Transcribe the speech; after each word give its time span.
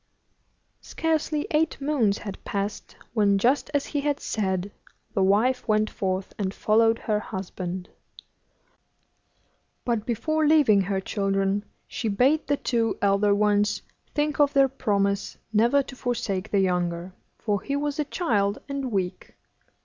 Scarcely 0.81 1.45
eight 1.51 1.79
moons 1.79 2.17
had 2.17 2.43
passed 2.43 2.95
when, 3.13 3.37
just 3.37 3.69
as 3.71 3.85
he 3.85 3.99
had 4.01 4.19
said, 4.19 4.71
the 5.13 5.21
wife 5.21 5.67
went 5.67 5.91
forth, 5.91 6.33
and 6.39 6.55
followed 6.55 6.97
her 6.97 7.19
husband; 7.19 7.87
but 9.85 10.03
before 10.03 10.47
leaving 10.47 10.81
her 10.81 10.99
children 10.99 11.63
she 11.87 12.07
bade 12.07 12.47
the 12.47 12.57
two 12.57 12.97
elder 12.99 13.35
ones 13.35 13.83
think 14.15 14.39
of 14.39 14.53
their 14.53 14.69
promise 14.69 15.37
never 15.53 15.83
to 15.83 15.95
forsake 15.95 16.49
the 16.49 16.61
younger, 16.61 17.13
for 17.37 17.61
he 17.61 17.75
was 17.75 17.99
a 17.99 18.05
child, 18.05 18.57
and 18.67 18.91
weak. 18.91 19.35